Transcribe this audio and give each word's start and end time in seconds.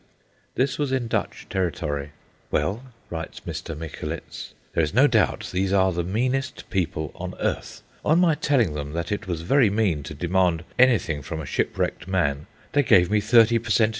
This 0.55 0.79
was 0.79 0.91
in 0.91 1.07
Dutch 1.07 1.45
territory. 1.47 2.09
"Well," 2.49 2.85
writes 3.11 3.41
Mr. 3.41 3.77
Micholitz, 3.77 4.55
"there 4.73 4.83
is 4.83 4.95
no 4.95 5.05
doubt 5.05 5.51
these 5.53 5.71
are 5.71 5.91
the 5.91 6.03
meanest 6.03 6.67
people 6.71 7.11
on 7.13 7.35
earth. 7.39 7.83
On 8.03 8.17
my 8.17 8.33
telling 8.33 8.73
them 8.73 8.93
that 8.93 9.11
it 9.11 9.27
was 9.27 9.41
very 9.43 9.69
mean 9.69 10.01
to 10.01 10.15
demand 10.15 10.63
anything 10.79 11.21
from 11.21 11.39
a 11.39 11.45
shipwrecked 11.45 12.07
man, 12.07 12.47
they 12.71 12.81
gave 12.81 13.11
me 13.11 13.21
thirty 13.21 13.59
per 13.59 13.69
cent. 13.69 13.89